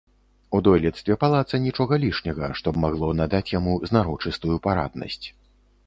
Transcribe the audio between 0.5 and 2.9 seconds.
У дойлідстве палаца нічога лішняга, што б